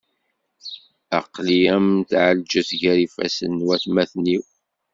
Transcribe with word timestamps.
Aql-i 1.19 1.59
am 1.75 1.87
tɛelǧet 2.09 2.69
gar 2.81 2.97
yifassen 2.99 3.51
n 3.61 3.65
watmaten-iw. 3.65 4.43